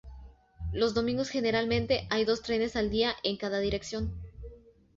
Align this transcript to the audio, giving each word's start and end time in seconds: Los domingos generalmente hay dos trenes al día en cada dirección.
Los 0.73 0.95
domingos 0.95 1.29
generalmente 1.29 2.07
hay 2.09 2.25
dos 2.25 2.41
trenes 2.41 2.75
al 2.75 2.89
día 2.89 3.13
en 3.23 3.37
cada 3.37 3.59
dirección. 3.59 4.19